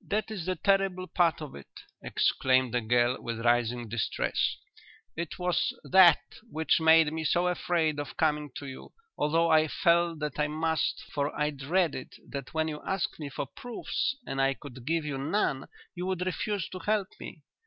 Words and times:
"That 0.00 0.30
is 0.30 0.46
the 0.46 0.56
terrible 0.56 1.06
part 1.06 1.42
of 1.42 1.54
it," 1.54 1.68
exclaimed 2.00 2.72
the 2.72 2.80
girl, 2.80 3.20
with 3.20 3.44
rising 3.44 3.86
distress. 3.86 4.56
"It 5.14 5.38
was 5.38 5.74
that 5.84 6.22
which 6.50 6.80
made 6.80 7.12
me 7.12 7.22
so 7.24 7.48
afraid 7.48 8.00
of 8.00 8.16
coming 8.16 8.50
to 8.56 8.66
you, 8.66 8.94
although 9.18 9.50
I 9.50 9.68
felt 9.68 10.20
that 10.20 10.40
I 10.40 10.48
must, 10.48 11.02
for 11.12 11.38
I 11.38 11.50
dreaded 11.50 12.14
that 12.30 12.54
when 12.54 12.68
you 12.68 12.80
asked 12.86 13.20
me 13.20 13.28
for 13.28 13.44
proofs 13.44 14.16
and 14.26 14.40
I 14.40 14.54
could 14.54 14.86
give 14.86 15.04
you 15.04 15.18
none 15.18 15.68
you 15.94 16.06
would 16.06 16.24
refuse 16.24 16.66
to 16.70 16.78
help 16.78 17.08
me. 17.20 17.42